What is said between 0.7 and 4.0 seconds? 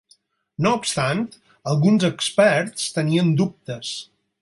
obstant, alguns experts tenien dubtes.